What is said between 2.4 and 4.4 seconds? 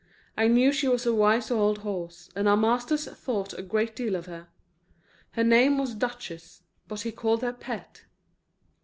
our master thought a great deal of